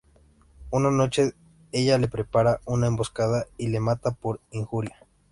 [0.71, 1.35] Una noche
[1.71, 4.97] ella le prepara una emboscada y le mata por la injuria.